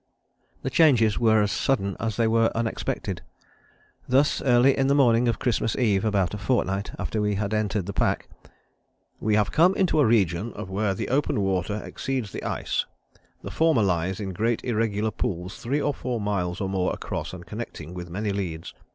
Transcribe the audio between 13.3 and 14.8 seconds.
the former lies in great